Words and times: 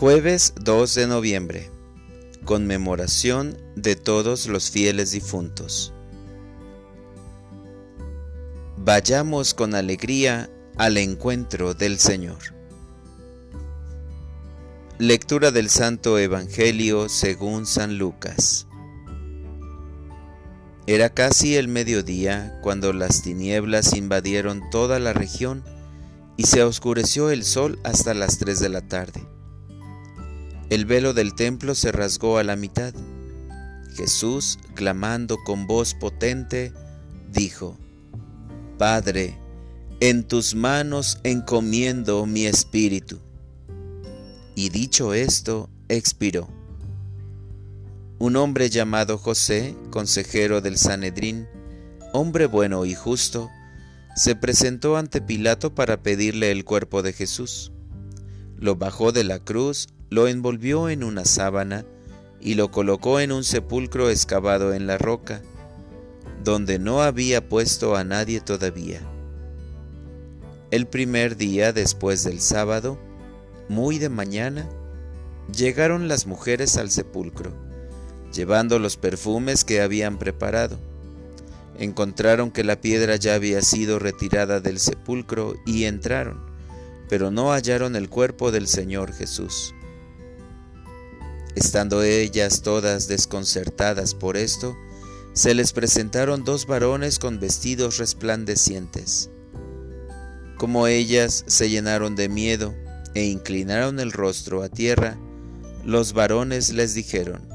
Jueves 0.00 0.54
2 0.58 0.94
de 0.94 1.06
noviembre. 1.06 1.70
Conmemoración 2.46 3.58
de 3.76 3.96
todos 3.96 4.46
los 4.46 4.70
fieles 4.70 5.10
difuntos. 5.10 5.92
Vayamos 8.78 9.52
con 9.52 9.74
alegría 9.74 10.48
al 10.78 10.96
encuentro 10.96 11.74
del 11.74 11.98
Señor. 11.98 12.38
Lectura 14.96 15.50
del 15.50 15.68
Santo 15.68 16.18
Evangelio 16.18 17.10
según 17.10 17.66
San 17.66 17.98
Lucas. 17.98 18.66
Era 20.86 21.10
casi 21.10 21.56
el 21.56 21.68
mediodía 21.68 22.58
cuando 22.62 22.94
las 22.94 23.20
tinieblas 23.20 23.92
invadieron 23.92 24.62
toda 24.70 24.98
la 24.98 25.12
región 25.12 25.62
y 26.38 26.44
se 26.44 26.62
oscureció 26.62 27.28
el 27.28 27.44
sol 27.44 27.78
hasta 27.84 28.14
las 28.14 28.38
tres 28.38 28.60
de 28.60 28.70
la 28.70 28.80
tarde. 28.80 29.26
El 30.70 30.84
velo 30.84 31.14
del 31.14 31.34
templo 31.34 31.74
se 31.74 31.90
rasgó 31.90 32.38
a 32.38 32.44
la 32.44 32.54
mitad. 32.54 32.94
Jesús, 33.96 34.56
clamando 34.74 35.36
con 35.44 35.66
voz 35.66 35.94
potente, 35.94 36.72
dijo, 37.32 37.76
Padre, 38.78 39.36
en 39.98 40.22
tus 40.22 40.54
manos 40.54 41.18
encomiendo 41.24 42.24
mi 42.24 42.46
espíritu. 42.46 43.18
Y 44.54 44.68
dicho 44.68 45.12
esto, 45.12 45.68
expiró. 45.88 46.48
Un 48.20 48.36
hombre 48.36 48.70
llamado 48.70 49.18
José, 49.18 49.74
consejero 49.90 50.60
del 50.60 50.78
Sanedrín, 50.78 51.48
hombre 52.12 52.46
bueno 52.46 52.84
y 52.84 52.94
justo, 52.94 53.50
se 54.14 54.36
presentó 54.36 54.96
ante 54.96 55.20
Pilato 55.20 55.74
para 55.74 56.00
pedirle 56.00 56.52
el 56.52 56.64
cuerpo 56.64 57.02
de 57.02 57.12
Jesús. 57.12 57.72
Lo 58.56 58.76
bajó 58.76 59.10
de 59.10 59.24
la 59.24 59.40
cruz, 59.40 59.88
lo 60.10 60.28
envolvió 60.28 60.88
en 60.90 61.02
una 61.02 61.24
sábana 61.24 61.86
y 62.40 62.54
lo 62.54 62.70
colocó 62.70 63.20
en 63.20 63.32
un 63.32 63.44
sepulcro 63.44 64.10
excavado 64.10 64.74
en 64.74 64.86
la 64.86 64.98
roca, 64.98 65.40
donde 66.44 66.78
no 66.78 67.02
había 67.02 67.48
puesto 67.48 67.96
a 67.96 68.04
nadie 68.04 68.40
todavía. 68.40 69.00
El 70.70 70.86
primer 70.86 71.36
día 71.36 71.72
después 71.72 72.24
del 72.24 72.40
sábado, 72.40 72.98
muy 73.68 73.98
de 73.98 74.08
mañana, 74.08 74.68
llegaron 75.56 76.08
las 76.08 76.26
mujeres 76.26 76.76
al 76.76 76.90
sepulcro 76.90 77.52
llevando 78.32 78.78
los 78.78 78.96
perfumes 78.96 79.64
que 79.64 79.80
habían 79.80 80.18
preparado. 80.18 80.78
Encontraron 81.78 82.50
que 82.50 82.64
la 82.64 82.80
piedra 82.80 83.16
ya 83.16 83.34
había 83.34 83.62
sido 83.62 83.98
retirada 83.98 84.60
del 84.60 84.78
sepulcro 84.78 85.54
y 85.66 85.84
entraron, 85.84 86.40
pero 87.08 87.30
no 87.30 87.52
hallaron 87.52 87.96
el 87.96 88.08
cuerpo 88.08 88.52
del 88.52 88.66
Señor 88.68 89.12
Jesús. 89.12 89.74
Estando 91.56 92.02
ellas 92.02 92.62
todas 92.62 93.08
desconcertadas 93.08 94.14
por 94.14 94.36
esto, 94.36 94.76
se 95.32 95.54
les 95.54 95.72
presentaron 95.72 96.44
dos 96.44 96.66
varones 96.66 97.18
con 97.18 97.40
vestidos 97.40 97.98
resplandecientes. 97.98 99.30
Como 100.56 100.86
ellas 100.86 101.44
se 101.46 101.70
llenaron 101.70 102.16
de 102.16 102.28
miedo 102.28 102.74
e 103.14 103.24
inclinaron 103.24 103.98
el 103.98 104.12
rostro 104.12 104.62
a 104.62 104.68
tierra, 104.68 105.18
los 105.84 106.12
varones 106.12 106.72
les 106.72 106.94
dijeron, 106.94 107.48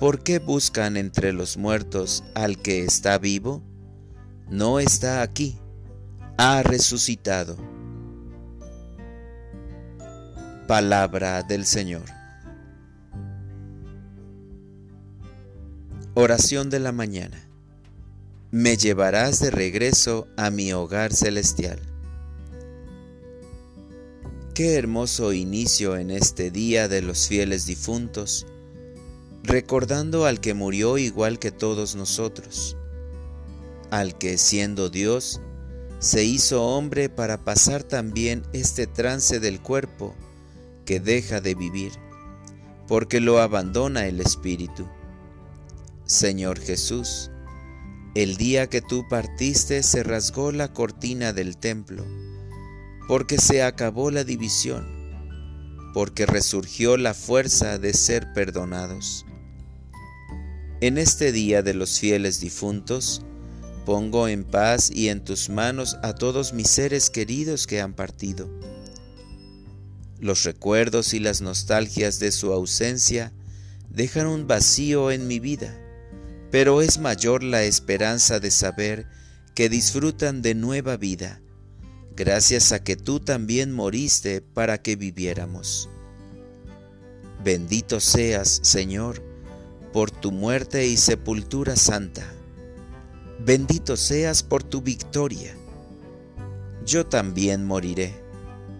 ¿Por 0.00 0.22
qué 0.22 0.38
buscan 0.38 0.96
entre 0.96 1.32
los 1.32 1.58
muertos 1.58 2.24
al 2.34 2.56
que 2.56 2.84
está 2.84 3.18
vivo? 3.18 3.62
No 4.48 4.80
está 4.80 5.20
aquí, 5.20 5.58
ha 6.38 6.62
resucitado. 6.62 7.58
Palabra 10.66 11.42
del 11.42 11.66
Señor. 11.66 12.19
Oración 16.22 16.68
de 16.68 16.80
la 16.80 16.92
mañana. 16.92 17.48
Me 18.50 18.76
llevarás 18.76 19.40
de 19.40 19.50
regreso 19.50 20.28
a 20.36 20.50
mi 20.50 20.70
hogar 20.70 21.14
celestial. 21.14 21.80
Qué 24.52 24.74
hermoso 24.74 25.32
inicio 25.32 25.96
en 25.96 26.10
este 26.10 26.50
día 26.50 26.88
de 26.88 27.00
los 27.00 27.26
fieles 27.26 27.64
difuntos 27.64 28.46
recordando 29.42 30.26
al 30.26 30.40
que 30.40 30.52
murió 30.52 30.98
igual 30.98 31.38
que 31.38 31.52
todos 31.52 31.96
nosotros, 31.96 32.76
al 33.90 34.18
que 34.18 34.36
siendo 34.36 34.90
Dios, 34.90 35.40
se 36.00 36.24
hizo 36.24 36.66
hombre 36.66 37.08
para 37.08 37.46
pasar 37.46 37.82
también 37.82 38.42
este 38.52 38.86
trance 38.86 39.40
del 39.40 39.62
cuerpo 39.62 40.14
que 40.84 41.00
deja 41.00 41.40
de 41.40 41.54
vivir, 41.54 41.92
porque 42.88 43.20
lo 43.20 43.40
abandona 43.40 44.06
el 44.06 44.20
Espíritu. 44.20 44.86
Señor 46.10 46.58
Jesús, 46.58 47.30
el 48.16 48.36
día 48.36 48.68
que 48.68 48.82
tú 48.82 49.06
partiste 49.08 49.84
se 49.84 50.02
rasgó 50.02 50.50
la 50.50 50.72
cortina 50.72 51.32
del 51.32 51.56
templo, 51.56 52.04
porque 53.06 53.38
se 53.38 53.62
acabó 53.62 54.10
la 54.10 54.24
división, 54.24 54.88
porque 55.94 56.26
resurgió 56.26 56.96
la 56.96 57.14
fuerza 57.14 57.78
de 57.78 57.94
ser 57.94 58.32
perdonados. 58.34 59.24
En 60.80 60.98
este 60.98 61.30
día 61.30 61.62
de 61.62 61.74
los 61.74 62.00
fieles 62.00 62.40
difuntos, 62.40 63.22
pongo 63.86 64.26
en 64.26 64.42
paz 64.42 64.90
y 64.90 65.10
en 65.10 65.22
tus 65.22 65.48
manos 65.48 65.96
a 66.02 66.12
todos 66.16 66.52
mis 66.52 66.70
seres 66.70 67.08
queridos 67.08 67.68
que 67.68 67.80
han 67.80 67.94
partido. 67.94 68.50
Los 70.18 70.42
recuerdos 70.42 71.14
y 71.14 71.20
las 71.20 71.40
nostalgias 71.40 72.18
de 72.18 72.32
su 72.32 72.52
ausencia 72.52 73.32
dejan 73.90 74.26
un 74.26 74.48
vacío 74.48 75.12
en 75.12 75.28
mi 75.28 75.38
vida, 75.38 75.72
pero 76.50 76.82
es 76.82 76.98
mayor 76.98 77.42
la 77.42 77.62
esperanza 77.62 78.40
de 78.40 78.50
saber 78.50 79.06
que 79.54 79.68
disfrutan 79.68 80.42
de 80.42 80.54
nueva 80.54 80.96
vida, 80.96 81.40
gracias 82.16 82.72
a 82.72 82.82
que 82.82 82.96
tú 82.96 83.20
también 83.20 83.72
moriste 83.72 84.40
para 84.40 84.82
que 84.82 84.96
viviéramos. 84.96 85.88
Bendito 87.42 88.00
seas, 88.00 88.60
Señor, 88.62 89.22
por 89.92 90.10
tu 90.10 90.32
muerte 90.32 90.86
y 90.86 90.96
sepultura 90.96 91.76
santa. 91.76 92.26
Bendito 93.38 93.96
seas 93.96 94.42
por 94.42 94.62
tu 94.62 94.82
victoria. 94.82 95.54
Yo 96.84 97.06
también 97.06 97.64
moriré, 97.64 98.14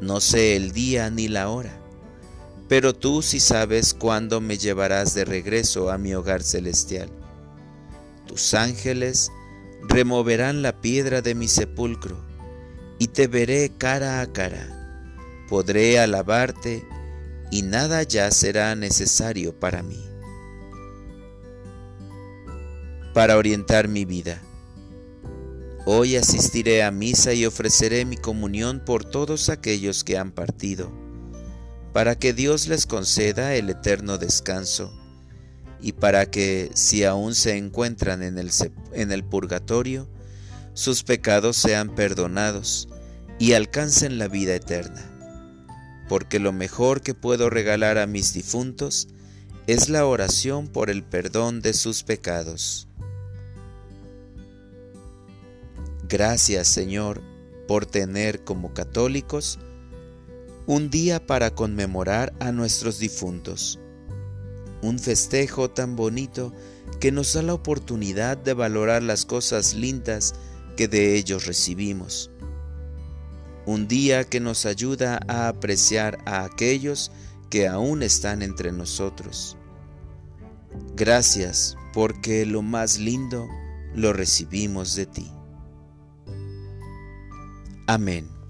no 0.00 0.20
sé 0.20 0.56
el 0.56 0.72
día 0.72 1.10
ni 1.10 1.28
la 1.28 1.48
hora, 1.48 1.78
pero 2.68 2.94
tú 2.94 3.22
sí 3.22 3.40
sabes 3.40 3.94
cuándo 3.94 4.40
me 4.40 4.58
llevarás 4.58 5.14
de 5.14 5.24
regreso 5.24 5.90
a 5.90 5.98
mi 5.98 6.14
hogar 6.14 6.42
celestial. 6.42 7.10
Tus 8.26 8.54
ángeles 8.54 9.30
removerán 9.88 10.62
la 10.62 10.80
piedra 10.80 11.22
de 11.22 11.34
mi 11.34 11.48
sepulcro, 11.48 12.24
y 12.98 13.08
te 13.08 13.26
veré 13.26 13.72
cara 13.76 14.20
a 14.20 14.32
cara. 14.32 14.68
Podré 15.48 15.98
alabarte, 15.98 16.84
y 17.50 17.62
nada 17.62 18.02
ya 18.02 18.30
será 18.30 18.74
necesario 18.74 19.58
para 19.58 19.82
mí 19.82 20.12
para 23.12 23.36
orientar 23.36 23.88
mi 23.88 24.04
vida. 24.04 24.40
Hoy 25.84 26.16
asistiré 26.16 26.82
a 26.82 26.90
misa 26.90 27.34
y 27.34 27.44
ofreceré 27.44 28.04
mi 28.04 28.16
comunión 28.16 28.82
por 28.84 29.04
todos 29.04 29.48
aquellos 29.48 30.04
que 30.04 30.16
han 30.16 30.32
partido, 30.32 30.90
para 31.92 32.14
que 32.14 32.32
Dios 32.32 32.68
les 32.68 32.86
conceda 32.86 33.54
el 33.54 33.68
eterno 33.68 34.16
descanso 34.16 34.92
y 35.82 35.92
para 35.92 36.26
que, 36.26 36.70
si 36.74 37.04
aún 37.04 37.34
se 37.34 37.56
encuentran 37.56 38.22
en 38.22 38.38
el, 38.38 38.50
en 38.92 39.10
el 39.10 39.24
purgatorio, 39.24 40.08
sus 40.74 41.02
pecados 41.02 41.56
sean 41.56 41.94
perdonados 41.94 42.88
y 43.38 43.54
alcancen 43.54 44.18
la 44.18 44.28
vida 44.28 44.54
eterna. 44.54 45.02
Porque 46.08 46.38
lo 46.38 46.52
mejor 46.52 47.02
que 47.02 47.14
puedo 47.14 47.50
regalar 47.50 47.98
a 47.98 48.06
mis 48.06 48.32
difuntos 48.32 49.08
es 49.66 49.88
la 49.88 50.06
oración 50.06 50.68
por 50.68 50.88
el 50.88 51.02
perdón 51.02 51.60
de 51.60 51.72
sus 51.72 52.04
pecados. 52.04 52.86
Gracias 56.08 56.68
Señor 56.68 57.22
por 57.66 57.86
tener 57.86 58.44
como 58.44 58.74
católicos 58.74 59.58
un 60.66 60.90
día 60.90 61.26
para 61.26 61.54
conmemorar 61.54 62.32
a 62.38 62.52
nuestros 62.52 62.98
difuntos. 62.98 63.78
Un 64.82 64.98
festejo 64.98 65.70
tan 65.70 65.96
bonito 65.96 66.52
que 67.00 67.12
nos 67.12 67.32
da 67.34 67.42
la 67.42 67.54
oportunidad 67.54 68.36
de 68.36 68.52
valorar 68.52 69.02
las 69.02 69.24
cosas 69.24 69.74
lindas 69.74 70.34
que 70.76 70.88
de 70.88 71.16
ellos 71.16 71.46
recibimos. 71.46 72.30
Un 73.64 73.86
día 73.86 74.24
que 74.24 74.40
nos 74.40 74.66
ayuda 74.66 75.20
a 75.28 75.48
apreciar 75.48 76.18
a 76.26 76.44
aquellos 76.44 77.12
que 77.48 77.68
aún 77.68 78.02
están 78.02 78.42
entre 78.42 78.72
nosotros. 78.72 79.56
Gracias 80.96 81.76
porque 81.92 82.44
lo 82.44 82.62
más 82.62 82.98
lindo 82.98 83.46
lo 83.94 84.12
recibimos 84.12 84.94
de 84.96 85.06
ti. 85.06 85.30
Amén. 87.86 88.41